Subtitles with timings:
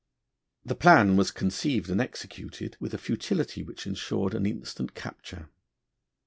[0.65, 5.49] The plan was conceived and executed with a futility which ensured an instant capture.